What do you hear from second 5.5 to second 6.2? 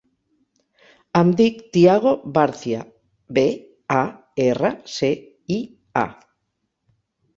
i, a.